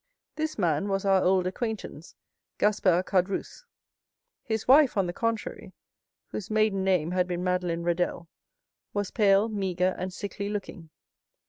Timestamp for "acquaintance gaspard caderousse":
1.45-3.65